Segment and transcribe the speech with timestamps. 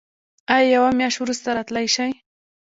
[0.55, 2.11] ایا یوه میاشت وروسته راتلی شئ؟